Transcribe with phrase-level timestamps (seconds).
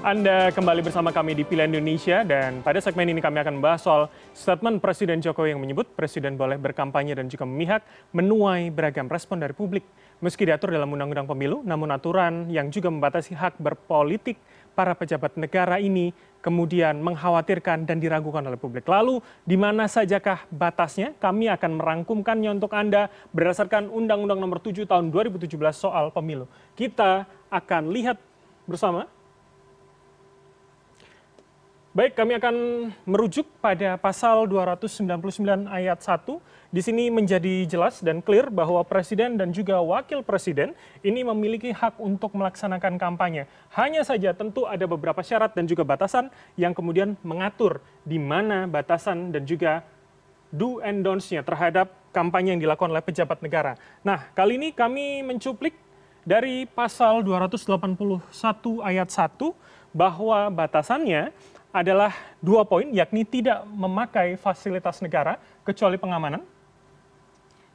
[0.00, 4.02] Anda kembali bersama kami di Pilihan Indonesia dan pada segmen ini kami akan membahas soal
[4.32, 7.84] statement Presiden Jokowi yang menyebut Presiden boleh berkampanye dan juga memihak
[8.16, 9.84] menuai beragam respon dari publik.
[10.24, 14.40] Meski diatur dalam Undang-Undang Pemilu, namun aturan yang juga membatasi hak berpolitik
[14.72, 18.88] para pejabat negara ini kemudian mengkhawatirkan dan diragukan oleh publik.
[18.88, 21.12] Lalu di mana sajakah batasnya?
[21.20, 25.44] Kami akan merangkumkannya untuk Anda berdasarkan Undang-Undang Nomor 7 Tahun 2017
[25.76, 26.48] soal pemilu.
[26.72, 28.16] Kita akan lihat
[28.64, 29.19] bersama
[31.90, 32.54] Baik, kami akan
[33.02, 36.22] merujuk pada pasal 299 ayat 1.
[36.70, 40.70] Di sini menjadi jelas dan clear bahwa presiden dan juga wakil presiden
[41.02, 43.50] ini memiliki hak untuk melaksanakan kampanye.
[43.74, 49.34] Hanya saja tentu ada beberapa syarat dan juga batasan yang kemudian mengatur di mana batasan
[49.34, 49.82] dan juga
[50.54, 53.74] do and don'ts-nya terhadap kampanye yang dilakukan oleh pejabat negara.
[54.06, 55.74] Nah, kali ini kami mencuplik
[56.22, 57.66] dari pasal 281
[58.78, 61.34] ayat 1 bahwa batasannya
[61.70, 62.10] adalah
[62.42, 66.42] dua poin, yakni tidak memakai fasilitas negara kecuali pengamanan.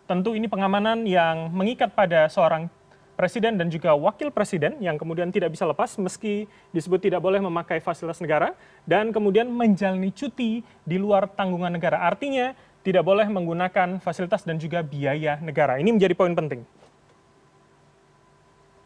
[0.05, 2.69] Tentu ini pengamanan yang mengikat pada seorang
[3.16, 7.79] presiden dan juga wakil presiden yang kemudian tidak bisa lepas meski disebut tidak boleh memakai
[7.79, 8.51] fasilitas negara
[8.83, 12.03] dan kemudian menjalani cuti di luar tanggungan negara.
[12.03, 12.53] Artinya
[12.85, 15.81] tidak boleh menggunakan fasilitas dan juga biaya negara.
[15.81, 16.61] Ini menjadi poin penting.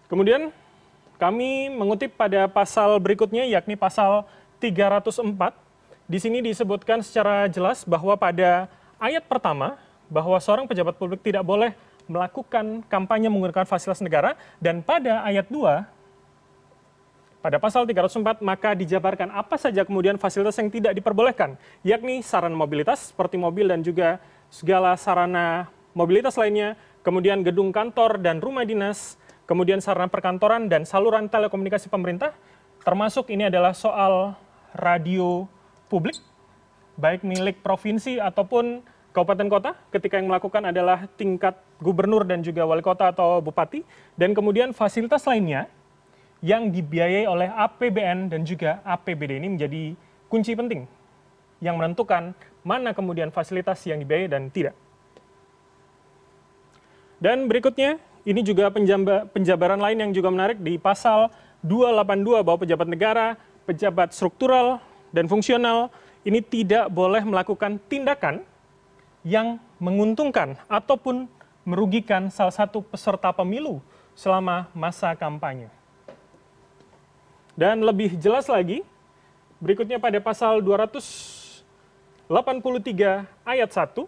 [0.07, 0.55] Kemudian
[1.19, 4.23] kami mengutip pada pasal berikutnya yakni pasal
[4.59, 5.55] 304
[6.09, 8.67] di sini disebutkan secara jelas bahwa pada
[8.99, 9.79] ayat pertama
[10.09, 11.71] bahwa seorang pejabat publik tidak boleh
[12.09, 14.33] melakukan kampanye menggunakan fasilitas negara.
[14.57, 15.85] Dan pada ayat 2
[17.39, 21.55] pada pasal 304 maka dijabarkan apa saja kemudian fasilitas yang tidak diperbolehkan
[21.87, 24.19] yakni sarana mobilitas seperti mobil dan juga
[24.51, 29.15] segala sarana mobilitas lainnya kemudian gedung kantor dan rumah dinas
[29.47, 32.37] kemudian sarana perkantoran dan saluran telekomunikasi pemerintah.
[32.85, 34.37] Termasuk ini adalah soal
[34.75, 35.49] radio
[35.87, 36.17] publik,
[36.99, 42.85] baik milik provinsi ataupun kabupaten kota, ketika yang melakukan adalah tingkat gubernur dan juga wali
[42.85, 43.81] kota atau bupati,
[44.15, 45.65] dan kemudian fasilitas lainnya
[46.39, 49.83] yang dibiayai oleh APBN dan juga APBD ini menjadi
[50.31, 50.87] kunci penting
[51.59, 52.31] yang menentukan
[52.63, 54.75] mana kemudian fasilitas yang dibiayai dan tidak.
[57.19, 58.71] Dan berikutnya, ini juga
[59.35, 61.27] penjabaran lain yang juga menarik di pasal
[61.59, 63.35] 282 bahwa pejabat negara
[63.69, 64.81] pejabat struktural
[65.13, 65.93] dan fungsional
[66.25, 68.41] ini tidak boleh melakukan tindakan
[69.21, 71.29] yang menguntungkan ataupun
[71.61, 73.77] merugikan salah satu peserta pemilu
[74.17, 75.69] selama masa kampanye.
[77.53, 78.81] Dan lebih jelas lagi,
[79.61, 82.25] berikutnya pada pasal 283
[83.45, 84.07] ayat 1,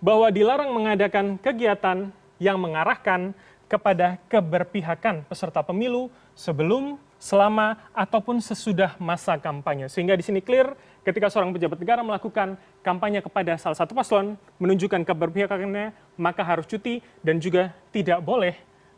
[0.00, 3.34] bahwa dilarang mengadakan kegiatan yang mengarahkan
[3.66, 6.06] kepada keberpihakan peserta pemilu
[6.38, 9.88] sebelum selama ataupun sesudah masa kampanye.
[9.88, 15.06] Sehingga di sini clear ketika seorang pejabat negara melakukan kampanye kepada salah satu paslon menunjukkan
[15.06, 18.54] keberpihakannya, maka harus cuti dan juga tidak boleh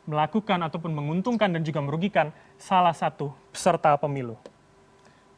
[0.08, 4.40] melakukan ataupun menguntungkan dan juga merugikan salah satu peserta pemilu.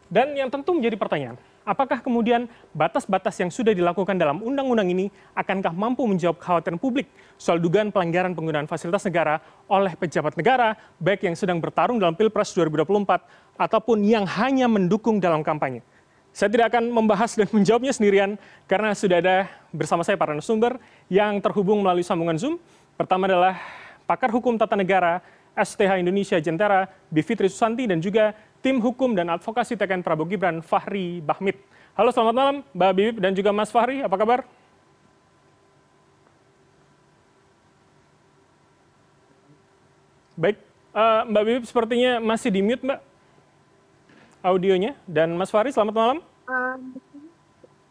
[0.07, 5.72] Dan yang tentu menjadi pertanyaan, apakah kemudian batas-batas yang sudah dilakukan dalam undang-undang ini akankah
[5.72, 11.37] mampu menjawab kekhawatiran publik soal dugaan pelanggaran penggunaan fasilitas negara oleh pejabat negara, baik yang
[11.37, 15.84] sedang bertarung dalam Pilpres 2024 ataupun yang hanya mendukung dalam kampanye?
[16.31, 18.38] Saya tidak akan membahas dan menjawabnya sendirian
[18.71, 19.37] karena sudah ada
[19.75, 20.78] bersama saya para narasumber
[21.10, 22.54] yang terhubung melalui sambungan Zoom.
[22.94, 23.59] Pertama adalah
[24.06, 25.19] pakar hukum tata negara
[25.59, 31.25] STH Indonesia Jentera, Bivitri Susanti dan juga tim hukum dan advokasi TKN Prabowo Gibran Fahri
[31.25, 31.56] Bahmid.
[31.97, 34.44] Halo selamat malam Mbak Bibip dan juga Mas Fahri, apa kabar?
[40.37, 40.56] Baik,
[40.97, 43.00] uh, Mbak Bibip sepertinya masih di mute Mbak
[44.44, 44.92] audionya.
[45.04, 46.19] Dan Mas Fahri selamat malam.
[46.48, 46.77] Uh,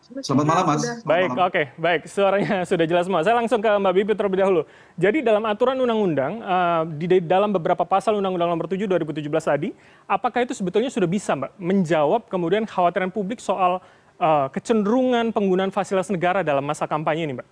[0.09, 0.81] Selamat malam, Mas.
[1.05, 2.01] baik, oke, okay, baik.
[2.09, 3.21] Suaranya sudah jelas semua.
[3.21, 4.61] Saya langsung ke Mbak Bibi terlebih dahulu.
[4.97, 9.69] Jadi dalam aturan undang-undang, uh, di dalam beberapa pasal Undang-Undang Nomor 7 2017 tadi,
[10.09, 13.85] apakah itu sebetulnya sudah bisa, Mbak, menjawab kemudian khawatiran publik soal
[14.17, 17.47] uh, kecenderungan penggunaan fasilitas negara dalam masa kampanye ini, Mbak?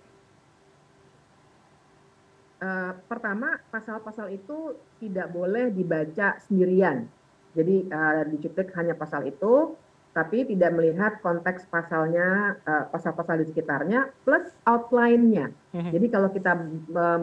[2.58, 7.06] Uh, pertama, pasal-pasal itu tidak boleh dibaca sendirian.
[7.54, 9.78] Jadi uh, dicuplik hanya pasal itu,
[10.18, 15.54] tapi tidak melihat konteks pasalnya, eh, pasal-pasal di sekitarnya, plus outline-nya.
[15.78, 15.94] Mhm.
[15.94, 16.58] Jadi kalau kita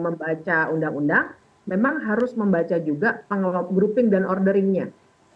[0.00, 1.36] membaca undang-undang,
[1.68, 3.20] memang harus membaca juga
[3.68, 4.88] grouping dan orderingnya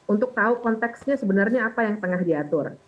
[0.08, 2.80] untuk tahu konteksnya sebenarnya apa yang tengah diatur.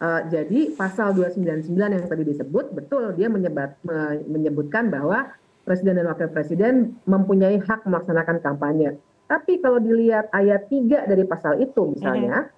[0.00, 3.76] Uh, jadi pasal 299 yang tadi disebut betul dia menyebat,
[4.24, 5.28] menyebutkan bahwa
[5.68, 8.96] presiden dan wakil presiden mempunyai hak melaksanakan kampanye.
[9.28, 12.48] Tapi kalau dilihat ayat 3 dari pasal itu misalnya,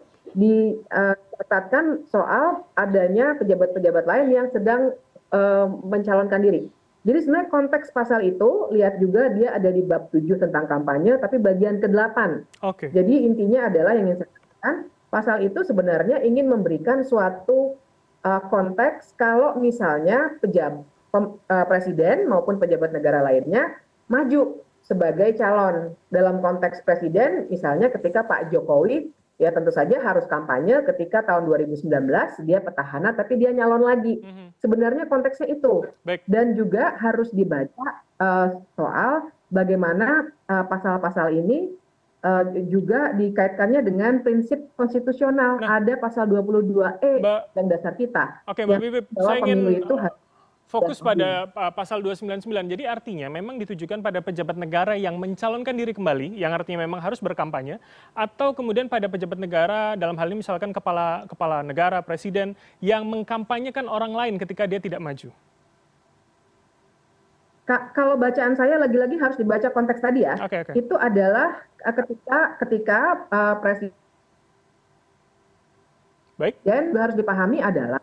[1.43, 4.95] dicatatkan soal adanya pejabat-pejabat lain yang sedang
[5.35, 6.71] uh, mencalonkan diri.
[7.03, 11.43] Jadi sebenarnya konteks pasal itu lihat juga dia ada di bab 7 tentang kampanye tapi
[11.43, 12.47] bagian ke-8.
[12.63, 12.95] Okay.
[12.95, 14.77] Jadi intinya adalah yang ingin saya katakan
[15.11, 17.75] pasal itu sebenarnya ingin memberikan suatu
[18.23, 25.99] uh, konteks kalau misalnya pejabat pem, uh, presiden maupun pejabat negara lainnya maju sebagai calon
[26.07, 29.11] dalam konteks presiden misalnya ketika Pak Jokowi
[29.43, 31.91] ya tentu saja harus kampanye ketika tahun 2019
[32.47, 34.23] dia petahana tapi dia nyalon lagi.
[34.23, 34.47] Mm-hmm.
[34.63, 35.83] Sebenarnya konteksnya itu.
[36.07, 36.23] Baik.
[36.31, 41.75] Dan juga harus dibaca uh, soal bagaimana uh, pasal-pasal ini
[42.23, 45.59] uh, juga dikaitkannya dengan prinsip konstitusional.
[45.59, 47.19] Nah, Ada pasal 22E
[47.53, 48.47] dan dasar kita.
[48.47, 50.23] Oke, Mbak Bibip, saya ingin itu harus
[50.73, 52.49] fokus pada uh, pasal 299.
[52.73, 57.21] Jadi artinya memang ditujukan pada pejabat negara yang mencalonkan diri kembali, yang artinya memang harus
[57.21, 57.77] berkampanye,
[58.17, 63.85] atau kemudian pada pejabat negara dalam hal ini misalkan kepala kepala negara, presiden yang mengkampanyekan
[63.85, 65.29] orang lain ketika dia tidak maju.
[67.69, 70.41] Ka kalau bacaan saya lagi-lagi harus dibaca konteks tadi ya.
[70.41, 70.75] Okay, okay.
[70.81, 72.99] Itu adalah uh, ketika ketika
[73.29, 73.95] uh, presiden
[76.41, 76.59] Baik.
[76.67, 78.03] Dan harus dipahami adalah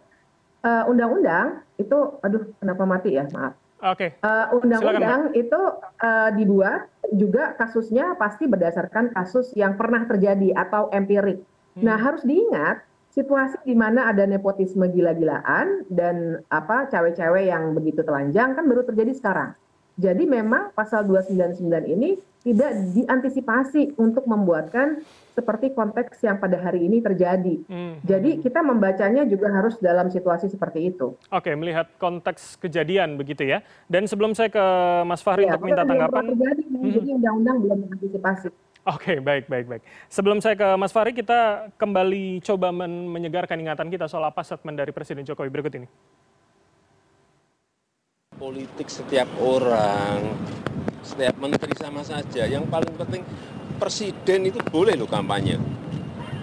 [0.63, 4.11] undang-undang itu aduh kenapa mati ya maaf Oke.
[4.11, 4.27] Okay.
[4.27, 5.61] Uh, undang-undang itu
[6.03, 11.39] uh, dibuat juga kasusnya pasti berdasarkan kasus yang pernah terjadi atau empirik.
[11.79, 11.88] Hmm.
[11.88, 12.83] Nah harus diingat
[13.15, 19.15] situasi di mana ada nepotisme gila-gilaan dan apa cawe-cawe yang begitu telanjang kan baru terjadi
[19.15, 19.55] sekarang.
[20.00, 21.60] Jadi memang pasal 299
[21.92, 25.04] ini tidak diantisipasi untuk membuatkan
[25.36, 27.60] seperti konteks yang pada hari ini terjadi.
[27.68, 28.00] Hmm.
[28.07, 31.19] Jadi kita membacanya juga harus dalam situasi seperti itu.
[31.36, 33.60] Oke, melihat konteks kejadian begitu ya.
[33.92, 34.66] Dan sebelum saya ke
[35.04, 36.31] Mas Fahri ya, untuk minta tanggapan.
[36.31, 36.92] Terjadi, hmm.
[36.96, 38.48] Jadi undang-undang belum mengantisipasi.
[38.88, 39.84] Oke, baik, baik, baik.
[40.07, 44.80] Sebelum saya ke Mas Fahri, kita kembali coba men menyegarkan ingatan kita soal apa statement
[44.80, 45.88] dari Presiden Jokowi berikut ini.
[48.39, 50.31] Politik setiap orang,
[51.03, 52.47] setiap menteri sama saja.
[52.47, 53.27] Yang paling penting
[53.75, 55.59] presiden itu boleh loh kampanye.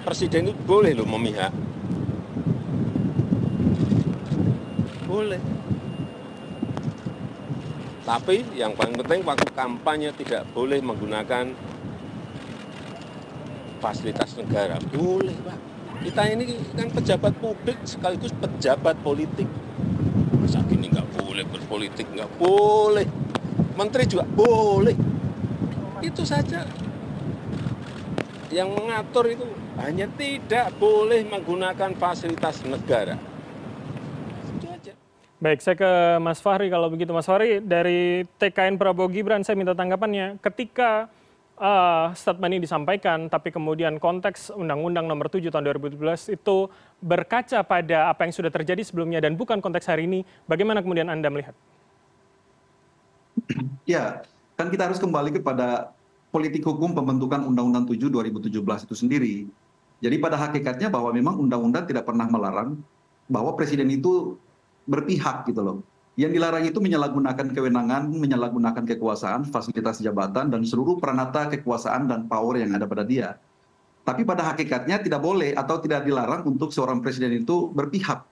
[0.04, 1.56] Presiden itu boleh loh memihak.
[5.08, 5.40] Boleh.
[8.04, 11.48] Tapi yang paling penting waktu kampanye tidak boleh menggunakan
[13.80, 14.76] fasilitas negara.
[14.92, 15.58] Boleh, Pak.
[16.04, 19.48] Kita ini kan pejabat publik sekaligus pejabat politik.
[21.46, 23.06] Boleh berpolitik, nggak boleh.
[23.78, 24.96] Menteri juga boleh.
[26.02, 26.66] Itu saja
[28.50, 29.46] yang mengatur itu
[29.78, 33.18] hanya tidak boleh menggunakan fasilitas negara.
[35.36, 37.12] Baik, saya ke Mas Fahri kalau begitu.
[37.12, 40.40] Mas Fahri, dari TKN Prabowo Gibran, saya minta tanggapannya.
[40.40, 41.12] Ketika
[41.60, 46.56] uh, statement ini disampaikan, tapi kemudian konteks Undang-Undang Nomor 7 Tahun 2017 itu
[47.00, 51.28] berkaca pada apa yang sudah terjadi sebelumnya dan bukan konteks hari ini, bagaimana kemudian Anda
[51.32, 51.56] melihat?
[53.86, 54.26] Ya,
[54.58, 55.94] kan kita harus kembali kepada
[56.34, 58.50] politik hukum pembentukan Undang-Undang 7 2017
[58.90, 59.34] itu sendiri.
[60.02, 62.76] Jadi pada hakikatnya bahwa memang undang-undang tidak pernah melarang
[63.30, 64.36] bahwa presiden itu
[64.84, 65.78] berpihak gitu loh.
[66.16, 72.56] Yang dilarang itu menyalahgunakan kewenangan, menyalahgunakan kekuasaan, fasilitas jabatan, dan seluruh peranata kekuasaan dan power
[72.56, 73.36] yang ada pada dia.
[74.00, 78.24] Tapi pada hakikatnya tidak boleh atau tidak dilarang untuk seorang presiden itu berpihak.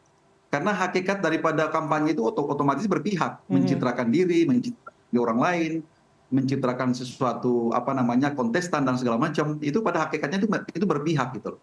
[0.49, 3.53] Karena hakikat daripada kampanye itu otomatis berpihak, hmm.
[3.53, 5.73] mencitrakan diri, mencitrakan orang lain,
[6.33, 11.61] mencitrakan sesuatu apa namanya kontestan dan segala macam itu pada hakikatnya itu itu berpihak gitu.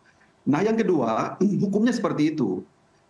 [0.48, 2.62] Nah yang kedua hukumnya seperti itu.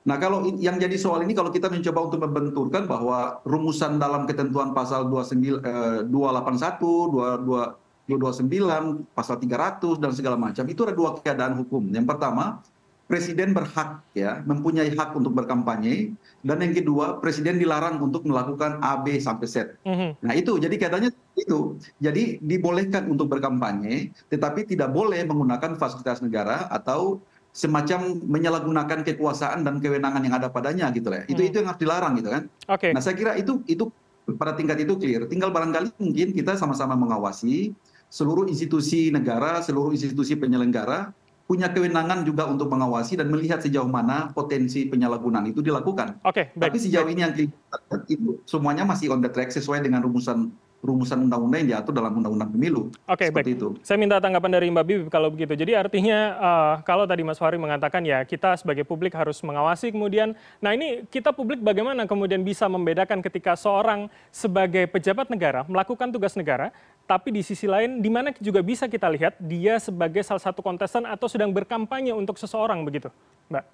[0.01, 4.74] Nah kalau yang jadi soal ini kalau kita mencoba untuk membenturkan bahwa rumusan dalam ketentuan
[4.74, 7.77] pasal 29, eh, 281, 22,
[8.10, 11.86] 229, pasal 300 dan segala macam itu ada dua keadaan hukum.
[11.93, 12.65] Yang pertama
[13.12, 16.15] presiden berhak ya mempunyai hak untuk berkampanye
[16.48, 19.75] dan yang kedua presiden dilarang untuk melakukan A B sampai Z.
[19.84, 20.12] Mm-hmm.
[20.24, 26.72] Nah itu jadi katanya itu jadi dibolehkan untuk berkampanye tetapi tidak boleh menggunakan fasilitas negara
[26.72, 27.20] atau
[27.51, 31.27] semacam menyalahgunakan kekuasaan dan kewenangan yang ada padanya gitu lah.
[31.27, 31.48] Itu mm.
[31.51, 32.43] itu yang harus dilarang gitu kan.
[32.67, 32.91] Okay.
[32.96, 33.91] Nah saya kira itu itu
[34.39, 35.27] pada tingkat itu clear.
[35.27, 37.75] Tinggal barangkali mungkin kita sama-sama mengawasi
[38.08, 41.12] seluruh institusi negara, seluruh institusi penyelenggara
[41.51, 46.24] punya kewenangan juga untuk mengawasi dan melihat sejauh mana potensi penyalahgunaan itu dilakukan.
[46.24, 50.00] Oke, okay, Tapi sejauh ini yang kita itu semuanya masih on the track sesuai dengan
[50.00, 50.48] rumusan
[50.81, 52.89] rumusan undang-undang yang diatur dalam undang-undang pemilu.
[53.05, 53.53] Oke, okay, baik.
[53.53, 53.77] Itu.
[53.85, 55.53] Saya minta tanggapan dari Mbak Bibi kalau begitu.
[55.53, 60.33] Jadi artinya uh, kalau tadi Mas Fahri mengatakan ya kita sebagai publik harus mengawasi kemudian,
[60.57, 66.33] nah ini kita publik bagaimana kemudian bisa membedakan ketika seorang sebagai pejabat negara melakukan tugas
[66.33, 66.73] negara
[67.05, 71.03] tapi di sisi lain di mana juga bisa kita lihat dia sebagai salah satu kontestan
[71.03, 73.11] atau sedang berkampanye untuk seseorang begitu,
[73.51, 73.65] Mbak?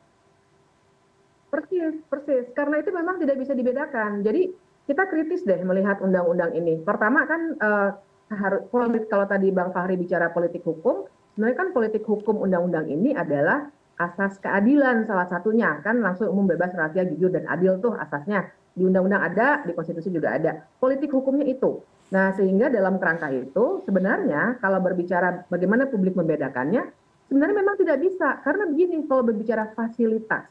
[1.47, 2.45] Persis, persis.
[2.51, 4.25] Karena itu memang tidak bisa dibedakan.
[4.25, 4.51] Jadi
[4.87, 6.79] kita kritis deh melihat undang-undang ini.
[6.79, 7.89] Pertama kan uh,
[8.31, 8.63] harus
[9.11, 11.03] kalau tadi Bang Fahri bicara politik hukum,
[11.35, 13.67] sebenarnya kan politik hukum undang-undang ini adalah
[13.99, 15.83] asas keadilan salah satunya.
[15.83, 18.47] Kan langsung umum bebas rahasia jujur dan adil tuh asasnya.
[18.71, 20.63] Di undang-undang ada di konstitusi juga ada.
[20.79, 21.83] Politik hukumnya itu.
[22.15, 26.87] Nah sehingga dalam kerangka itu sebenarnya kalau berbicara bagaimana publik membedakannya
[27.27, 28.39] sebenarnya memang tidak bisa.
[28.39, 30.47] Karena begini kalau berbicara fasilitas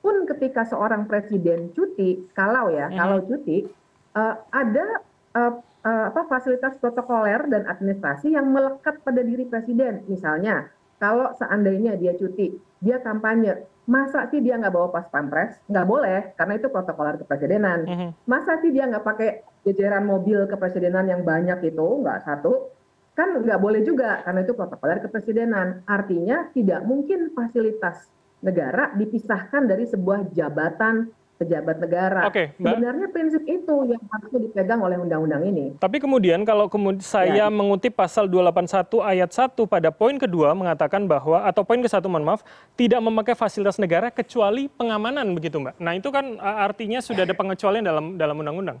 [0.00, 3.68] pun ketika seorang presiden cuti kalau ya kalau cuti
[4.16, 5.04] uh, ada
[5.36, 10.04] uh, uh, apa fasilitas protokoler dan administrasi yang melekat pada diri presiden.
[10.08, 10.68] Misalnya
[11.00, 15.60] kalau seandainya dia cuti dia kampanye masa sih dia nggak bawa pas pampres?
[15.68, 17.80] Nggak boleh karena itu protokoler kepresidenan.
[17.84, 18.08] Mhm.
[18.28, 19.30] masa sih dia nggak pakai
[19.68, 22.72] jajaran mobil kepresidenan yang banyak itu nggak satu?
[23.12, 25.84] Kan nggak boleh juga karena itu protokoler kepresidenan.
[25.84, 28.08] Artinya tidak mungkin fasilitas
[28.40, 32.68] negara dipisahkan dari sebuah jabatan pejabat negara Oke, Mbak.
[32.68, 37.46] sebenarnya prinsip itu yang harusnya dipegang oleh undang-undang ini Tapi kemudian kalau kemud- saya Ya.
[37.48, 42.28] mengutip pasal 281 ayat 1 pada poin kedua mengatakan bahwa atau poin ke satu mohon
[42.28, 42.44] maaf
[42.74, 45.80] tidak memakai fasilitas negara kecuali pengamanan begitu Mbak.
[45.80, 48.76] Nah itu kan artinya sudah ada pengecualian dalam dalam undang-undang.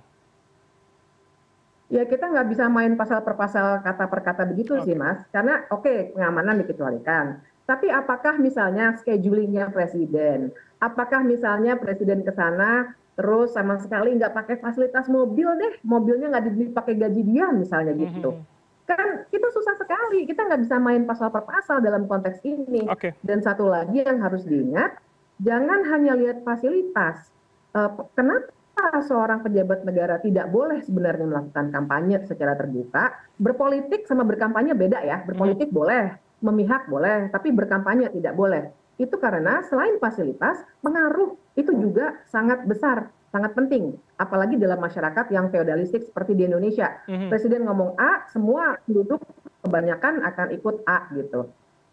[1.90, 5.66] Ya kita nggak bisa main pasal per pasal kata per kata begitu sih mas, karena
[5.66, 7.42] oke pengamanan dikecualikan.
[7.70, 10.50] Tapi apakah misalnya schedulingnya presiden,
[10.82, 16.50] apakah misalnya presiden ke sana terus sama sekali nggak pakai fasilitas mobil deh, mobilnya nggak
[16.50, 18.34] dipakai gaji dia misalnya gitu.
[18.34, 18.42] Mhm.
[18.90, 22.90] Kan itu susah sekali, kita nggak bisa main pasal per pasal dalam konteks ini.
[22.90, 23.14] Oke.
[23.22, 24.98] Dan satu lagi yang harus diingat,
[25.38, 27.30] jangan hanya lihat fasilitas.
[27.70, 33.14] Eh, kenapa seorang pejabat negara tidak boleh sebenarnya melakukan kampanye secara terbuka?
[33.38, 35.22] Berpolitik sama berkampanye beda ya.
[35.22, 38.72] Berpolitik boleh, memihak boleh, tapi berkampanye tidak boleh.
[39.00, 43.96] Itu karena selain fasilitas, pengaruh itu juga sangat besar, sangat penting.
[44.20, 47.00] Apalagi dalam masyarakat yang feodalistik seperti di Indonesia.
[47.08, 47.28] Mhm.
[47.32, 49.20] Presiden ngomong A, semua penduduk
[49.64, 51.48] kebanyakan akan ikut A gitu.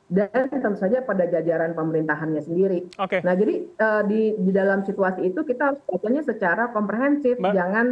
[0.08, 2.88] Dan tentu saja pada jajaran pemerintahannya sendiri.
[2.96, 3.20] Oke.
[3.28, 7.52] Nah, jadi eh, di di dalam situasi itu kita harus bacanya secara komprehensif, Mbak.
[7.52, 7.88] jangan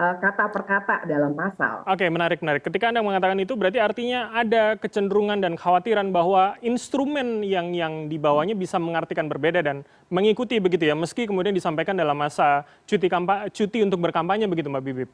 [0.00, 1.84] kata per kata dalam pasal.
[1.84, 2.64] Oke, menarik, menarik.
[2.64, 8.56] Ketika Anda mengatakan itu, berarti artinya ada kecenderungan dan khawatiran bahwa instrumen yang yang dibawanya
[8.56, 13.84] bisa mengartikan berbeda dan mengikuti begitu ya, meski kemudian disampaikan dalam masa cuti kampa cuti
[13.84, 15.10] untuk berkampanye begitu, Mbak Bibip.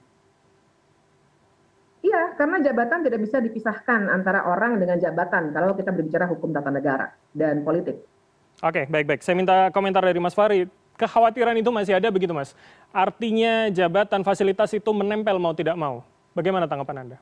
[2.07, 6.71] Iya, karena jabatan tidak bisa dipisahkan antara orang dengan jabatan kalau kita berbicara hukum tata
[6.71, 7.99] negara dan politik.
[8.63, 9.21] Oke, baik-baik.
[9.21, 10.71] Saya minta komentar dari Mas Fahri.
[10.97, 12.57] Kekhawatiran itu masih ada begitu, Mas?
[12.89, 16.01] Artinya jabatan fasilitas itu menempel mau tidak mau.
[16.33, 17.19] Bagaimana tanggapan Anda?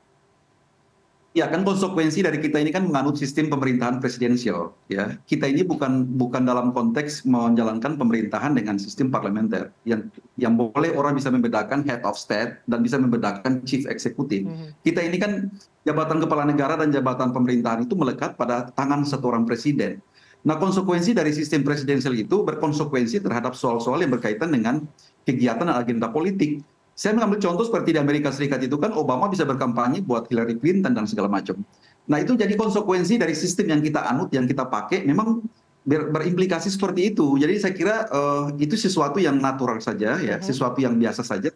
[1.35, 5.19] Ya kan konsekuensi dari kita ini kan menganut sistem pemerintahan presidensial ya.
[5.27, 10.07] Kita ini bukan bukan dalam konteks menjalankan pemerintahan dengan sistem parlementer yang
[10.39, 14.47] yang boleh orang bisa membedakan head of state dan bisa membedakan chief executive.
[14.87, 15.51] Kita ini kan
[15.83, 19.99] jabatan kepala negara dan jabatan pemerintahan itu melekat pada tangan satu orang presiden.
[20.45, 24.85] Nah, konsekuensi dari sistem presidensial itu berkonsekuensi terhadap soal-soal yang berkaitan dengan
[25.25, 26.61] kegiatan dan agenda politik.
[26.95, 30.95] Saya mengambil contoh seperti di Amerika Serikat itu kan Obama bisa berkampanye buat Hillary Clinton
[30.95, 31.59] dan segala macam.
[32.07, 35.43] Nah itu jadi konsekuensi dari sistem yang kita anut, yang kita pakai memang
[35.83, 37.35] ber- berimplikasi seperti itu.
[37.41, 41.51] Jadi saya kira eh, itu sesuatu yang natural saja ya, sesuatu yang biasa saja.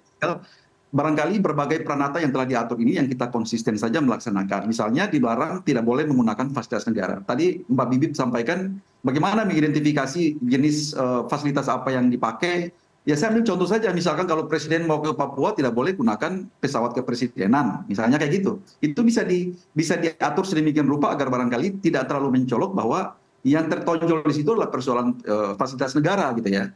[0.89, 4.73] Barangkali berbagai peranata yang telah diatur ini yang kita konsisten saja melaksanakan.
[4.73, 7.21] Misalnya dilarang tidak boleh menggunakan fasilitas negara.
[7.21, 12.73] Tadi Mbak Bibip sampaikan bagaimana mengidentifikasi jenis eh, fasilitas apa yang dipakai.
[13.05, 16.93] Ya saya ambil contoh saja, misalkan kalau presiden mau ke Papua tidak boleh gunakan pesawat
[16.93, 18.61] kepresidenan, misalnya kayak gitu.
[18.85, 23.17] Itu bisa di bisa diatur sedemikian rupa agar barangkali tidak terlalu mencolok bahwa
[23.49, 26.73] yang tertonjol di situ adalah persoalan eh, fasilitas negara gitu ya.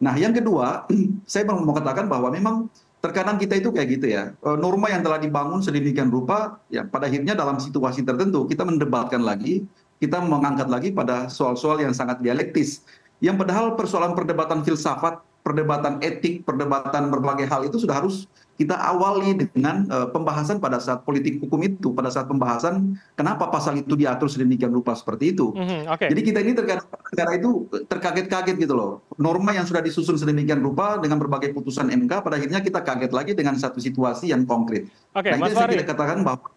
[0.00, 0.84] Nah yang kedua,
[1.28, 2.68] saya mau katakan bahwa memang
[3.00, 7.06] terkadang kita itu kayak gitu ya, Eh, norma yang telah dibangun sedemikian rupa, ya pada
[7.06, 9.64] akhirnya dalam situasi tertentu kita mendebatkan lagi,
[10.02, 12.84] kita mengangkat lagi pada soal-soal yang sangat dialektis.
[13.24, 18.26] Yang padahal persoalan perdebatan filsafat, perdebatan etik, perdebatan berbagai hal itu sudah harus
[18.58, 23.78] kita awali dengan eh, pembahasan pada saat politik hukum itu, pada saat pembahasan kenapa pasal
[23.78, 25.54] itu diatur sedemikian rupa seperti itu.
[25.54, 27.50] Mhm, Jadi kita ini terkadang negara itu
[27.86, 29.06] terkaget-kaget gitu loh.
[29.22, 33.32] Norma yang sudah disusun sedemikian rupa dengan berbagai putusan MK, pada akhirnya kita kaget lagi
[33.36, 34.90] dengan satu situasi yang konkret.
[35.14, 35.86] oke, nah Mas saya Fahri.
[35.86, 36.48] katakan bahwa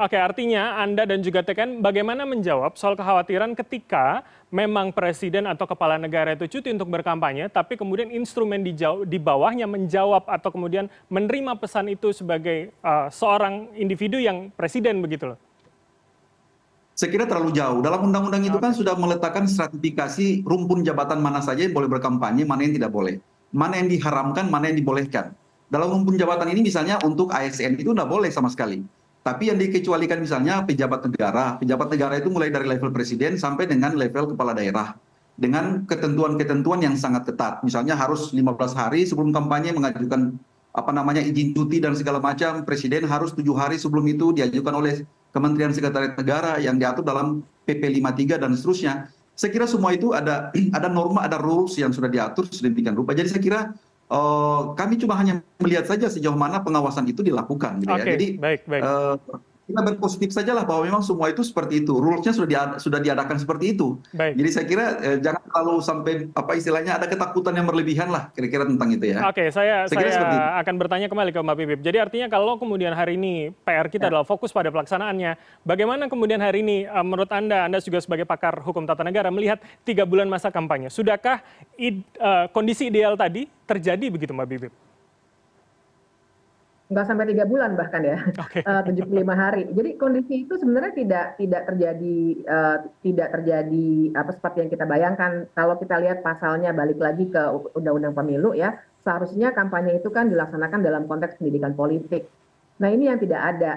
[0.00, 6.00] Oke, artinya Anda dan juga TKN bagaimana menjawab soal kekhawatiran ketika memang presiden atau kepala
[6.00, 10.88] negara itu cuti untuk berkampanye, tapi kemudian instrumen di, jau- di bawahnya menjawab atau kemudian
[11.12, 15.38] menerima pesan itu sebagai uh, seorang individu yang presiden begitu loh.
[16.92, 17.80] saya kira terlalu jauh.
[17.80, 22.68] Dalam undang-undang itu kan sudah meletakkan stratifikasi rumpun jabatan mana saja yang boleh berkampanye, mana
[22.68, 23.18] yang tidak boleh.
[23.52, 25.32] Mana yang diharamkan, mana yang dibolehkan.
[25.72, 28.84] Dalam rumpun jabatan ini misalnya untuk ASN itu tidak boleh sama sekali.
[29.22, 31.54] Tapi yang dikecualikan misalnya pejabat negara.
[31.62, 34.98] Pejabat negara itu mulai dari level presiden sampai dengan level kepala daerah.
[35.38, 37.62] Dengan ketentuan-ketentuan yang sangat ketat.
[37.62, 40.34] Misalnya harus 15 hari sebelum kampanye mengajukan
[40.74, 42.66] apa namanya izin cuti dan segala macam.
[42.66, 48.02] Presiden harus tujuh hari sebelum itu diajukan oleh Kementerian Sekretariat Negara yang diatur dalam PP
[48.02, 49.06] 53 dan seterusnya.
[49.38, 53.14] Saya kira semua itu ada ada norma, ada rules yang sudah diatur sedemikian rupa.
[53.14, 53.60] Jadi saya kira
[54.76, 57.80] kami cuma hanya melihat saja sejauh mana pengawasan itu dilakukan.
[57.80, 58.04] Gitu ya.
[59.62, 61.94] Kita berpositif saja lah bahwa memang semua itu seperti itu.
[61.94, 63.94] Rulesnya sudah dia- sudah diadakan seperti itu.
[64.10, 64.34] Baik.
[64.34, 68.64] Jadi saya kira eh, jangan terlalu sampai apa istilahnya ada ketakutan yang berlebihan lah kira-kira
[68.64, 69.22] tentang itu ya.
[69.24, 70.38] Oke, saya Saya saya itu.
[70.58, 71.80] akan bertanya kembali ke Mbak Bibip.
[71.80, 74.10] Jadi artinya kalau kemudian hari ini PR kita Ya.
[74.10, 78.58] adalah fokus pada pelaksanaannya, bagaimana kemudian hari ini eh, menurut Anda, Anda juga sebagai pakar
[78.58, 81.38] hukum tata negara melihat tiga bulan masa kampanye, sudahkah
[81.76, 84.72] id- eh, kondisi ideal tadi terjadi begitu Mbak Bibip?
[86.92, 88.20] Nggak sampai tiga bulan bahkan ya.
[88.62, 89.64] Eh, 75 hari.
[89.72, 95.32] Jadi kondisi itu sebenarnya tidak tidak terjadi eh, tidak terjadi apa seperti yang kita bayangkan.
[95.56, 100.84] Kalau kita lihat pasalnya balik lagi ke Undang-Undang Pemilu ya, seharusnya kampanye itu kan dilaksanakan
[100.84, 102.28] dalam konteks pendidikan politik.
[102.78, 103.72] Nah ini yang tidak ada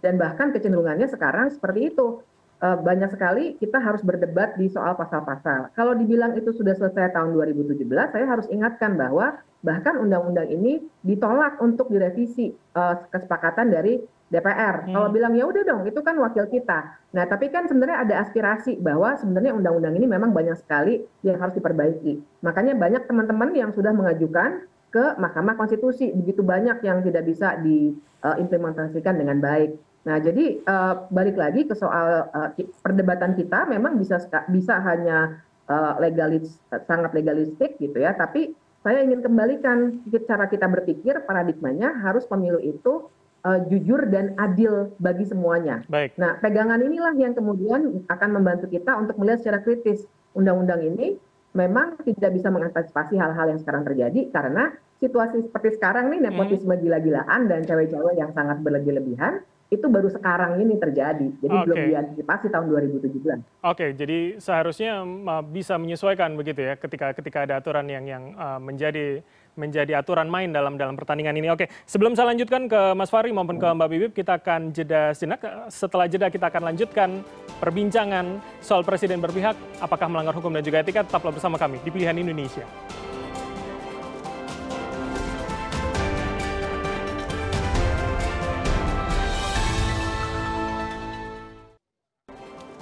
[0.00, 2.20] dan bahkan kecenderungannya sekarang seperti itu.
[2.62, 5.74] Eh, banyak sekali kita harus berdebat di soal pasal-pasal.
[5.74, 9.34] Kalau dibilang itu sudah selesai tahun 2017, saya harus ingatkan bahwa
[9.66, 13.98] bahkan undang-undang ini ditolak untuk direvisi eh, kesepakatan dari
[14.30, 14.86] DPR.
[14.86, 14.94] Hmm.
[14.94, 17.02] Kalau bilang ya udah dong, itu kan wakil kita.
[17.18, 21.58] Nah, tapi kan sebenarnya ada aspirasi bahwa sebenarnya undang-undang ini memang banyak sekali yang harus
[21.58, 22.46] diperbaiki.
[22.46, 29.18] Makanya banyak teman-teman yang sudah mengajukan ke Mahkamah Konstitusi, begitu banyak yang tidak bisa diimplementasikan
[29.18, 29.74] dengan baik.
[30.02, 32.26] Nah, jadi eh, balik lagi ke soal
[32.58, 34.18] eh, perdebatan kita memang bisa
[34.50, 36.58] bisa hanya eh, legalis
[36.90, 43.06] sangat legalistik gitu ya, tapi saya ingin kembalikan cara kita berpikir paradigmanya harus pemilu itu
[43.46, 45.86] eh, jujur dan adil bagi semuanya.
[45.86, 46.18] Baik.
[46.18, 50.02] Nah, pegangan inilah yang kemudian akan membantu kita untuk melihat secara kritis
[50.34, 51.14] undang-undang ini
[51.52, 57.50] memang tidak bisa mengantisipasi hal-hal yang sekarang terjadi karena situasi seperti sekarang nih nepotisme gila-gilaan
[57.50, 61.32] dan cewek-cewek yang sangat berlebih-lebihan itu baru sekarang ini terjadi.
[61.40, 61.88] Jadi belum Oke.
[61.88, 63.40] diantisipasi tahun 2017.
[63.64, 65.00] Oke, jadi seharusnya
[65.48, 69.24] bisa menyesuaikan begitu ya ketika ketika ada aturan yang yang uh, menjadi
[69.56, 71.48] menjadi aturan main dalam dalam pertandingan ini.
[71.48, 75.40] Oke, sebelum saya lanjutkan ke Mas Fahri maupun ke Mbak Bibip, kita akan jeda sejenak.
[75.72, 77.24] Setelah jeda kita akan lanjutkan
[77.60, 81.04] perbincangan soal presiden berpihak, apakah melanggar hukum dan juga etika.
[81.04, 82.64] Tetaplah bersama kami di Pilihan Indonesia.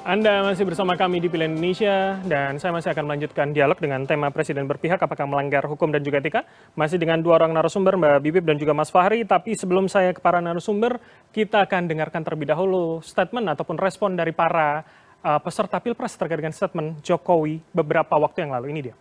[0.00, 4.32] Anda masih bersama kami di Pilihan Indonesia dan saya masih akan melanjutkan dialog dengan tema
[4.32, 6.48] Presiden berpihak apakah melanggar hukum dan juga etika.
[6.72, 9.28] Masih dengan dua orang narasumber Mbak Bibip dan juga Mas Fahri.
[9.28, 10.96] Tapi sebelum saya ke para narasumber,
[11.36, 14.88] kita akan dengarkan terlebih dahulu statement ataupun respon dari para
[15.20, 18.72] uh, peserta Pilpres terkait dengan statement Jokowi beberapa waktu yang lalu.
[18.72, 18.96] Ini dia.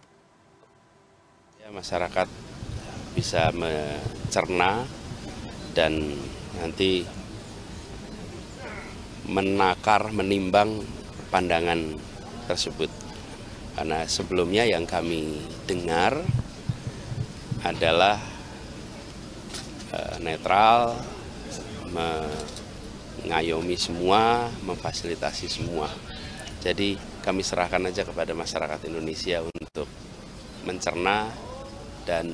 [1.63, 2.27] Ya, masyarakat
[3.15, 4.83] bisa mencerna
[5.71, 5.95] dan
[6.59, 7.07] nanti
[9.29, 10.81] menakar, menimbang
[11.29, 11.95] pandangan
[12.49, 12.89] tersebut.
[13.77, 16.19] Karena sebelumnya yang kami dengar
[17.63, 18.17] adalah
[19.93, 20.97] eh, netral,
[21.93, 25.89] mengayomi semua, memfasilitasi semua.
[26.59, 29.87] Jadi kami serahkan aja kepada masyarakat Indonesia untuk
[30.67, 31.31] mencerna
[32.03, 32.27] dan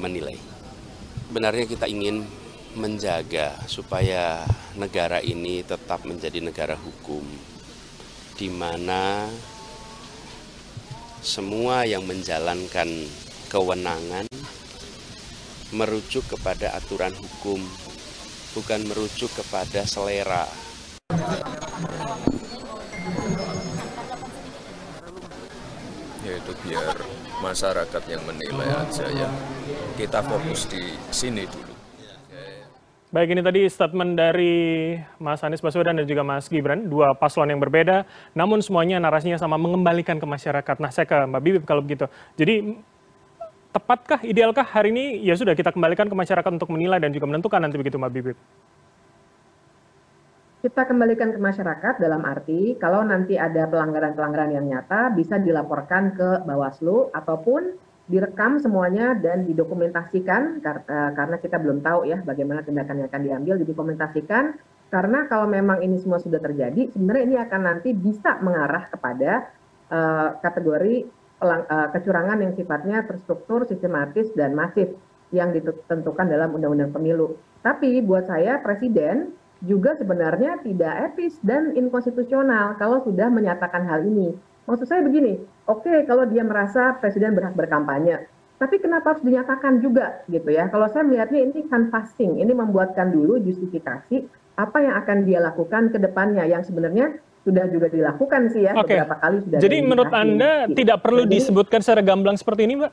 [0.00, 0.38] menilai.
[1.30, 2.26] Sebenarnya kita ingin
[2.76, 4.44] menjaga supaya
[4.76, 7.24] negara ini tetap menjadi negara hukum,
[8.36, 9.24] di mana
[11.24, 12.86] semua yang menjalankan
[13.48, 14.28] kewenangan
[15.72, 17.58] merujuk kepada aturan hukum,
[18.52, 20.44] bukan merujuk kepada selera.
[26.26, 26.98] yaitu biar
[27.38, 29.30] masyarakat yang menilai aja ya
[29.94, 31.75] kita fokus di sini dulu
[33.06, 34.54] Baik, ini tadi statement dari
[35.22, 38.02] Mas Anies Baswedan dan juga Mas Gibran, dua paslon yang berbeda,
[38.34, 40.76] namun semuanya narasinya sama mengembalikan ke masyarakat.
[40.82, 42.10] Nah, saya ke Mbak Bibip kalau begitu.
[42.34, 42.82] Jadi,
[43.70, 47.62] tepatkah, idealkah hari ini ya sudah kita kembalikan ke masyarakat untuk menilai dan juga menentukan
[47.62, 48.38] nanti begitu Mbak Bibip?
[50.66, 56.42] kita kembalikan ke masyarakat dalam arti kalau nanti ada pelanggaran-pelanggaran yang nyata bisa dilaporkan ke
[56.42, 63.08] Bawaslu ataupun direkam semuanya dan didokumentasikan eh, karena kita belum tahu ya bagaimana tindakan yang
[63.10, 64.44] akan diambil didokumentasikan
[64.86, 69.50] karena kalau memang ini semua sudah terjadi sebenarnya ini akan nanti bisa mengarah kepada
[69.90, 71.10] uh, kategori
[71.42, 74.94] uh, kecurangan yang sifatnya terstruktur, sistematis dan masif
[75.34, 77.34] yang ditentukan dalam undang-undang pemilu.
[77.66, 84.38] Tapi buat saya presiden juga sebenarnya tidak etis dan inkonstitusional kalau sudah menyatakan hal ini.
[84.66, 85.38] Maksud saya begini,
[85.70, 88.26] oke okay, kalau dia merasa presiden berhak berkampanye,
[88.58, 90.66] tapi kenapa harus dinyatakan juga gitu ya?
[90.66, 94.26] Kalau saya melihatnya ini canvassing, ini membuatkan dulu justifikasi
[94.58, 97.14] apa yang akan dia lakukan ke depannya yang sebenarnya
[97.46, 98.98] sudah juga dilakukan sih ya okay.
[98.98, 99.58] beberapa kali sudah.
[99.62, 100.82] Jadi menurut Anda gitu.
[100.82, 102.92] tidak perlu Jadi, disebutkan secara gamblang seperti ini, Mbak?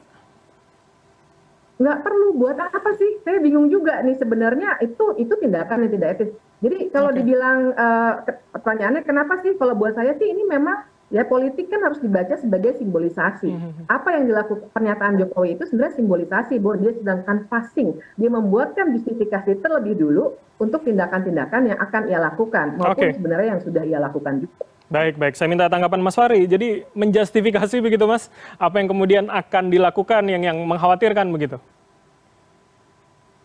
[1.74, 6.10] nggak perlu buat apa sih saya bingung juga nih sebenarnya itu itu tindakan yang tidak
[6.16, 6.32] etis
[6.64, 7.18] jadi kalau okay.
[7.20, 8.24] dibilang uh,
[8.56, 10.80] pertanyaannya kenapa sih kalau buat saya sih ini memang
[11.12, 13.84] ya politik kan harus dibaca sebagai simbolisasi mm -hmm.
[13.92, 19.52] apa yang dilakukan pernyataan Jokowi itu sebenarnya simbolisasi bahwa dia sedang canvassing dia membuatkan justifikasi
[19.60, 23.18] terlebih dulu untuk tindakan-tindakan yang akan ia lakukan maupun okay.
[23.18, 24.64] sebenarnya yang sudah ia lakukan juga
[24.94, 25.34] Baik, baik.
[25.34, 26.46] Saya minta tanggapan Mas Fari.
[26.46, 28.30] Jadi menjustifikasi begitu Mas,
[28.62, 31.58] apa yang kemudian akan dilakukan yang yang mengkhawatirkan begitu?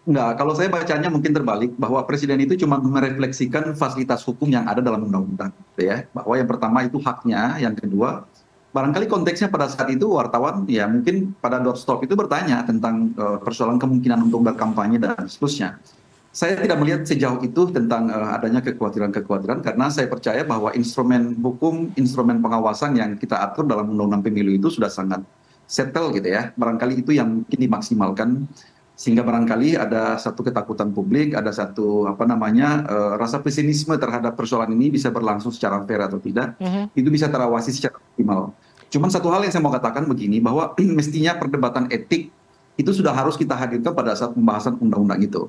[0.09, 4.81] Enggak, kalau saya bacanya mungkin terbalik bahwa presiden itu cuma merefleksikan fasilitas hukum yang ada
[4.81, 6.09] dalam undang-undang, ya.
[6.17, 8.25] Bahwa yang pertama itu haknya, yang kedua
[8.73, 13.81] barangkali konteksnya pada saat itu wartawan ya mungkin pada doorstop itu bertanya tentang uh, persoalan
[13.81, 15.81] kemungkinan untuk berkampanye dan seterusnya
[16.29, 21.91] saya tidak melihat sejauh itu tentang uh, adanya kekhawatiran-kekhawatiran karena saya percaya bahwa instrumen hukum,
[21.97, 25.25] instrumen pengawasan yang kita atur dalam undang-undang pemilu itu sudah sangat
[25.67, 26.53] settle gitu ya.
[26.55, 28.29] Barangkali itu yang mungkin dimaksimalkan
[28.99, 34.75] sehingga barangkali ada satu ketakutan publik, ada satu apa namanya uh, rasa pesimisme terhadap persoalan
[34.75, 36.59] ini bisa berlangsung secara fair atau tidak.
[36.59, 36.91] -huh.
[36.99, 38.51] itu bisa terawasi secara optimal.
[38.91, 42.35] Cuman satu hal yang saya mau katakan begini bahwa mestinya perdebatan etik
[42.75, 45.47] itu sudah harus kita hadirkan pada saat pembahasan undang-undang itu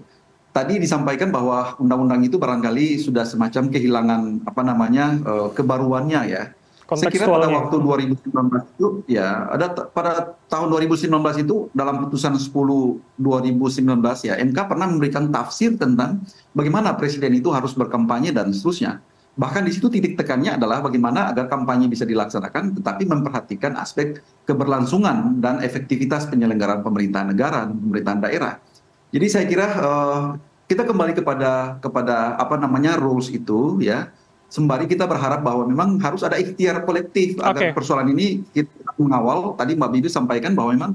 [0.50, 6.44] tadi disampaikan bahwa undang-undang itu barangkali sudah semacam kehilangan apa namanya uh, kebaruannya ya.
[6.98, 8.34] Saya kira pada waktu 2019
[8.74, 11.06] itu ya ada pada tahun 2019
[11.46, 12.50] itu dalam putusan 10
[13.22, 13.86] 2019
[14.26, 16.26] ya MK pernah memberikan tafsir tentang
[16.58, 19.06] bagaimana presiden itu harus berkampanye dan seterusnya.
[19.38, 25.38] Bahkan di situ titik tekannya adalah bagaimana agar kampanye bisa dilaksanakan tetapi memperhatikan aspek keberlangsungan
[25.38, 28.54] dan efektivitas penyelenggaraan pemerintahan negara dan pemerintahan daerah.
[29.14, 30.26] Jadi saya kira uh,
[30.70, 34.14] kita kembali kepada kepada apa namanya rules itu ya
[34.50, 37.46] sembari kita berharap bahwa memang harus ada ikhtiar kolektif okay.
[37.46, 40.92] agar persoalan ini kita mengawal tadi Mbak Bibi sampaikan bahwa memang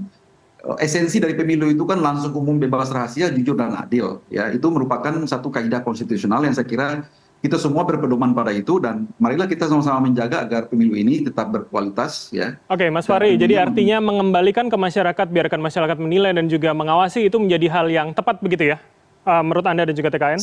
[0.67, 4.67] uh, esensi dari pemilu itu kan langsung umum bebas rahasia jujur dan adil ya itu
[4.69, 7.07] merupakan satu kaidah konstitusional yang saya kira
[7.45, 12.33] kita semua berpedoman pada itu dan marilah kita sama-sama menjaga agar pemilu ini tetap berkualitas
[12.33, 12.57] ya.
[12.73, 17.37] Oke, Mas Fari, jadi artinya mengembalikan ke masyarakat, biarkan masyarakat menilai dan juga mengawasi itu
[17.37, 18.81] menjadi hal yang tepat begitu ya,
[19.29, 20.40] uh, menurut Anda dan juga TKN?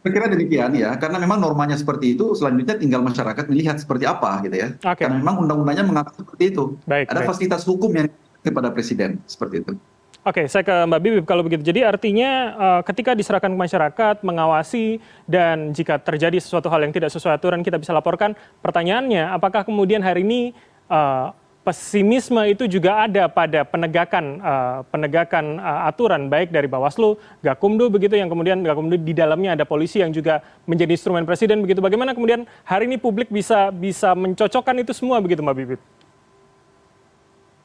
[0.00, 4.40] Saya kira demikian ya, karena memang normanya seperti itu, selanjutnya tinggal masyarakat melihat seperti apa
[4.48, 4.68] gitu ya.
[4.80, 5.04] Okay.
[5.04, 6.80] Karena memang undang-undangnya mengatur seperti itu.
[6.88, 7.28] Baik, Ada baik.
[7.28, 8.08] fasilitas hukum yang
[8.40, 9.72] kepada presiden seperti itu.
[10.20, 11.64] Oke, saya ke Mbak Bibip kalau begitu.
[11.64, 17.08] Jadi artinya uh, ketika diserahkan ke masyarakat, mengawasi dan jika terjadi sesuatu hal yang tidak
[17.08, 18.36] sesuai aturan kita bisa laporkan.
[18.60, 20.52] Pertanyaannya, apakah kemudian hari ini
[20.92, 27.92] uh, pesimisme itu juga ada pada penegakan uh, penegakan uh, aturan baik dari Bawaslu, Gakumdu
[27.92, 31.84] begitu yang kemudian Gakumdu di dalamnya ada polisi yang juga menjadi instrumen presiden begitu.
[31.84, 35.80] Bagaimana kemudian hari ini publik bisa bisa mencocokkan itu semua begitu Mbak Bibip?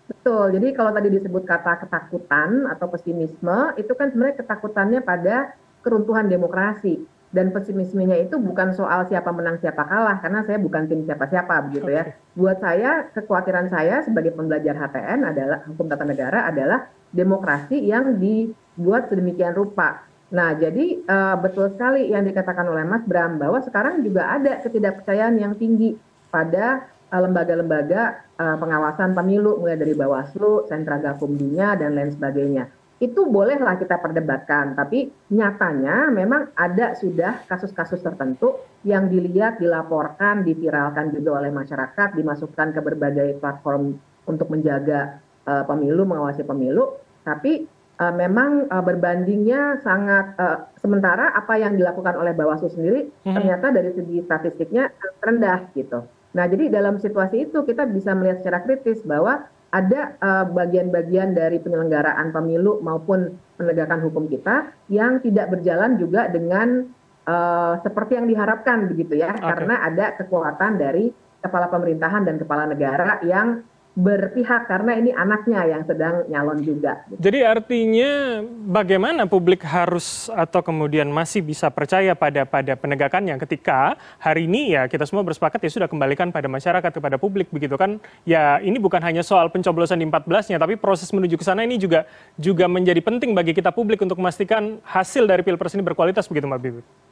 [0.05, 6.29] Betul, jadi kalau tadi disebut kata ketakutan atau pesimisme, itu kan sebenarnya ketakutannya pada keruntuhan
[6.29, 7.01] demokrasi.
[7.35, 11.91] Dan pesimismenya itu bukan soal siapa menang siapa kalah, karena saya bukan tim siapa-siapa begitu
[11.91, 12.15] ya.
[12.31, 19.11] Buat saya, kekhawatiran saya sebagai pembelajar HTN adalah, hukum tata negara adalah demokrasi yang dibuat
[19.11, 20.07] sedemikian rupa.
[20.31, 25.35] Nah, jadi uh, betul sekali yang dikatakan oleh Mas Bram, bahwa sekarang juga ada ketidakpercayaan
[25.35, 25.99] yang tinggi
[26.31, 32.65] pada Eh, lembaga-lembaga uh, pengawasan pemilu mulai dari Bawaslu, Sentra Gakumdunya dan lain sebagainya.
[32.95, 38.55] Itu bolehlah kita perdebatkan, tapi nyatanya memang ada sudah kasus-kasus tertentu
[38.87, 46.07] yang dilihat, dilaporkan, diviralkan juga oleh masyarakat, dimasukkan ke berbagai platform untuk menjaga uh, pemilu,
[46.07, 46.95] mengawasi pemilu,
[47.27, 47.67] tapi
[47.99, 53.35] uh, memang uh, berbandingnya sangat uh, sementara apa yang dilakukan oleh Bawaslu sendiri hmm.
[53.35, 54.91] ternyata dari segi statistiknya
[55.23, 56.03] rendah gitu.
[56.35, 61.35] Nah, jadi dalam situasi itu kita bisa melihat secara kritis bahwa ada eh, bagian-bagian uh,
[61.35, 66.85] dari penyelenggaraan pemilu maupun penegakan hukum kita yang tidak berjalan juga dengan
[67.27, 69.43] uh, seperti yang diharapkan begitu ya, okay.
[69.43, 73.63] karena ada kekuatan dari kepala pemerintahan dan kepala negara yang
[73.95, 77.07] berpihak karena ini anaknya yang sedang nyalon juga.
[77.15, 84.51] Jadi artinya bagaimana publik harus atau kemudian masih bisa percaya pada pada penegakannya ketika hari
[84.51, 88.59] ini ya kita semua bersepakat ya sudah kembalikan pada masyarakat kepada publik begitu kan ya
[88.59, 92.03] ini bukan hanya soal pencoblosan di 14-nya tapi proses menuju ke sana ini juga
[92.35, 96.59] juga menjadi penting bagi kita publik untuk memastikan hasil dari Pilpres ini berkualitas begitu Mbak
[96.59, 97.04] Bibip.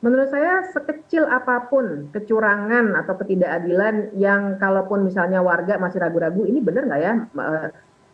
[0.00, 6.64] Menurut saya sekecil apa pun kecurangan atau ketidakadilan yang kalaupun misalnya warga masih ragu-ragu ini
[6.64, 7.12] benar nggak ya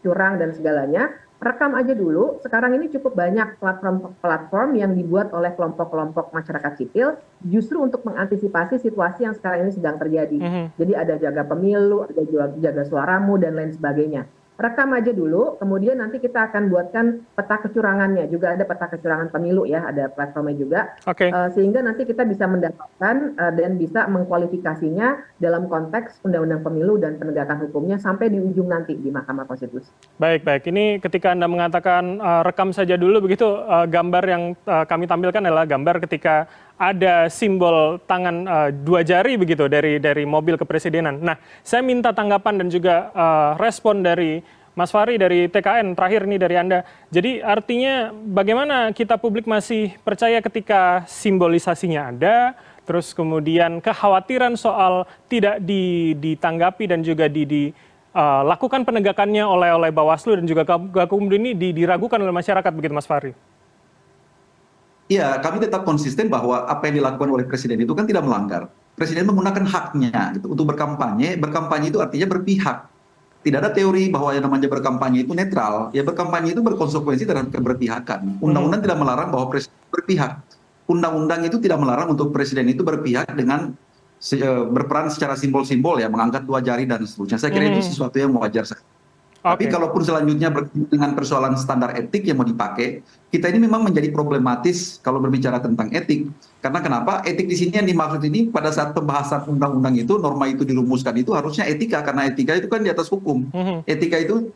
[0.03, 2.43] curang dan segalanya, rekam aja dulu.
[2.43, 9.27] Sekarang ini cukup banyak platform-platform yang dibuat oleh kelompok-kelompok masyarakat sipil justru untuk mengantisipasi situasi
[9.27, 10.39] yang sekarang ini sedang terjadi.
[10.39, 10.67] Mm -hmm.
[10.79, 12.23] Jadi ada jaga pemilu, ada
[12.59, 18.25] jaga suaramu dan lain sebagainya rekam aja dulu, kemudian nanti kita akan buatkan peta kecurangannya.
[18.33, 20.81] Juga ada peta kecurangan pemilu ya, ada platformnya juga.
[21.05, 21.29] Okay.
[21.29, 26.97] Uh, eh, sehingga nanti kita bisa mendapatkan uh, dan bisa mengkualifikasinya dalam konteks undang-undang pemilu
[26.97, 29.93] dan penegakan hukumnya sampai di ujung nanti di Mahkamah Konstitusi.
[30.17, 30.65] Baik, baik.
[30.73, 35.45] Ini ketika Anda mengatakan uh, rekam saja dulu begitu, uh, gambar yang uh, kami tampilkan
[35.45, 41.17] adalah gambar ketika ada simbol tangan uh, dua jari begitu dari dari mobil kepresidenan.
[41.21, 44.45] Nah, saya minta tanggapan dan juga uh, respon dari
[44.77, 46.85] Mas Fari dari TKN terakhir ini dari Anda.
[47.09, 52.53] Jadi artinya bagaimana kita publik masih percaya ketika simbolisasinya ada,
[52.85, 55.65] terus kemudian kekhawatiran soal tidak
[56.21, 57.63] ditanggapi dan juga di, di
[58.13, 60.69] uh, lakukan penegakannya oleh oleh Bawaslu dan juga
[61.09, 63.56] kemudian ini diragukan oleh masyarakat begitu Mas Fari.
[65.07, 68.67] Iya, kami tetap konsisten bahwa apa yang dilakukan oleh presiden itu kan tidak melanggar.
[68.99, 71.39] Presiden menggunakan haknya gitu untuk berkampanye.
[71.39, 72.91] Berkampanye itu artinya berpihak.
[73.47, 75.95] Tidak ada teori bahwa yang namanya berkampanye itu netral.
[75.95, 78.43] Ya berkampanye itu berkonsekuensi terhadap keberpihakan.
[78.43, 80.43] Undang-undang tidak melarang bahwa presiden berpihak.
[80.91, 83.79] Undang-undang itu tidak melarang untuk presiden itu berpihak dengan
[84.35, 87.39] eh, berperan secara simbol-simbol ya, mengangkat dua jari dan seterusnya.
[87.39, 87.91] Saya kira itu hmm.
[87.95, 88.67] sesuatu yang wajar
[89.47, 90.51] tapi kalaupun selanjutnya
[90.91, 93.07] dengan persoalan standar etik yang mau dipakai,
[93.37, 96.33] kita ini memang menjadi problematis kalau berbicara tentang etik.
[96.65, 97.21] Karena kenapa?
[97.21, 101.37] Etik di sini yang dimaksud ini pada saat pembahasan undang-undang itu, norma itu dirumuskan itu
[101.37, 103.45] harusnya etika, karena etika itu kan di atas hukum.
[103.53, 103.85] Mhm.
[103.85, 104.49] Etika itu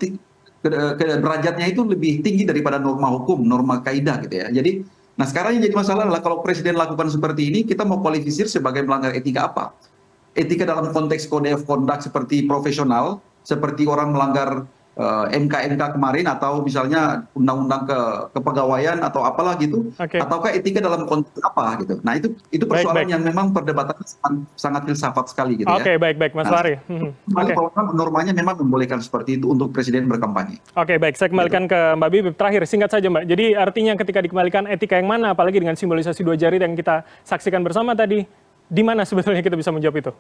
[0.97, 4.49] derajatnya itu lebih tinggi daripada norma hukum, norma kaidah gitu ya.
[4.49, 4.81] Jadi,
[5.21, 8.81] nah sekarang yang jadi masalah adalah kalau presiden lakukan seperti ini, kita mau kualifisir sebagai
[8.81, 9.77] melanggar etika apa?
[10.33, 14.65] Etika dalam konteks kode of conduct seperti profesional, seperti orang melanggar
[15.31, 17.99] mk eh, mk kemarin atau misalnya undang undang ke
[18.37, 20.21] kepegawaian atau apalah gitu okay.
[20.21, 23.15] ataukah etika dalam konteks apa gitu nah itu itu persoalan baik, baik.
[23.17, 26.61] yang memang perdebatannya sangat, sangat filsafat sekali gitu okay, ya oke baik baik mas nah,
[26.61, 27.11] Lari hmm.
[27.33, 27.55] okay.
[27.97, 31.75] normanya memang membolehkan seperti itu untuk presiden berkampanye oke okay, baik saya kembalikan gitu.
[31.75, 35.59] ke mbak Bibip terakhir singkat saja mbak jadi artinya ketika dikembalikan etika yang mana apalagi
[35.59, 38.23] dengan simbolisasi dua jari yang kita saksikan bersama tadi
[38.71, 40.13] di mana sebetulnya kita bisa menjawab itu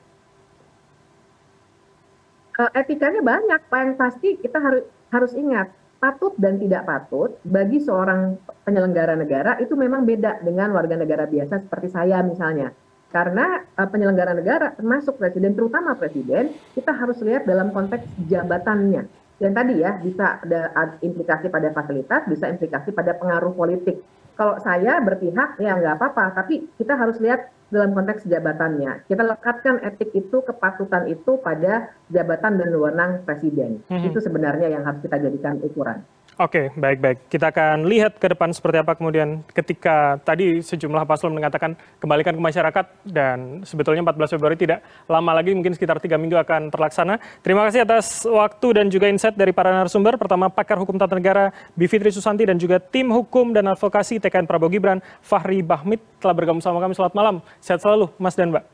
[2.60, 8.40] uh, etikanya banyak yang pasti kita harus harus ingat patut dan tidak patut bagi seorang
[8.64, 12.72] penyelenggara negara itu memang beda dengan warga negara biasa seperti saya misalnya.
[13.10, 19.08] Karena uh, penyelenggara negara termasuk presiden terutama presiden kita harus lihat dalam konteks jabatannya.
[19.40, 24.04] Dan tadi ya bisa ada implikasi pada fasilitas bisa implikasi pada pengaruh politik.
[24.36, 29.06] Kalau saya berpihak ya nggak apa-apa tapi kita harus lihat dalam konteks jabatannya.
[29.06, 33.80] Kita lekatkan etik itu, kepatutan itu pada jabatan dan wewenang presiden.
[33.86, 34.02] Hmm.
[34.02, 36.02] Itu sebenarnya yang harus kita jadikan ukuran.
[36.40, 37.28] Oke, baik-baik.
[37.28, 42.40] Kita akan lihat ke depan seperti apa kemudian ketika tadi sejumlah paslon mengatakan kembalikan ke
[42.40, 47.20] masyarakat dan sebetulnya 14 Februari tidak lama lagi, mungkin sekitar tiga minggu akan terlaksana.
[47.44, 50.16] Terima kasih atas waktu dan juga insight dari para narasumber.
[50.16, 54.72] Pertama, pakar hukum tata negara Bivitri Susanti dan juga tim hukum dan advokasi TKN Prabowo
[54.72, 56.96] Gibran, Fahri Bahmit telah bergabung sama kami.
[56.96, 57.44] Selamat malam.
[57.60, 58.64] Sehat selalu, Mas dan Mbak.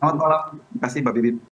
[0.00, 0.42] Selamat malam.
[0.64, 1.44] Terima kasih, Mbak Bibit.